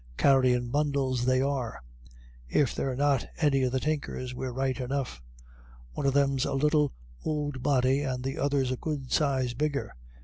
Carryin' 0.17 0.71
bundles 0.71 1.25
they 1.25 1.41
are. 1.43 1.79
If 2.49 2.73
they're 2.73 2.95
not 2.95 3.27
any 3.37 3.61
of 3.61 3.71
the 3.71 3.79
Tinkers 3.79 4.33
we're 4.33 4.51
right 4.51 4.79
enough. 4.81 5.21
One 5.91 6.07
of 6.07 6.13
them's 6.15 6.43
a 6.43 6.55
little 6.55 6.91
ould 7.23 7.61
body, 7.61 8.01
and 8.01 8.23
the 8.23 8.39
other's 8.39 8.71
a 8.71 8.77
good 8.77 9.11
size 9.11 9.53
bigger. 9.53 9.93